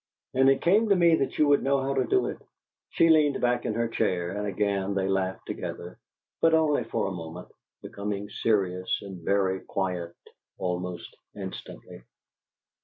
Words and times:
And 0.33 0.49
it 0.49 0.63
came 0.63 0.89
to 0.89 0.95
me 0.95 1.17
that 1.17 1.37
you 1.37 1.47
would 1.47 1.61
know 1.61 1.83
how 1.83 1.93
to 1.93 2.05
do 2.07 2.25
it." 2.25 2.41
She 2.89 3.09
leaned 3.11 3.39
back 3.39 3.67
in 3.67 3.75
her 3.75 3.87
chair, 3.87 4.31
and 4.31 4.47
again 4.47 4.95
they 4.95 5.07
laughed 5.07 5.45
together, 5.45 5.99
but 6.41 6.55
only 6.55 6.83
for 6.85 7.05
a 7.07 7.11
moment, 7.11 7.49
becoming 7.83 8.27
serious 8.27 8.97
and 9.03 9.21
very 9.23 9.59
quiet 9.59 10.15
almost 10.57 11.15
instantly. 11.35 12.01